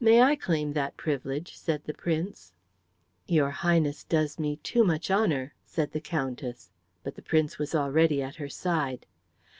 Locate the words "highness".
3.48-4.04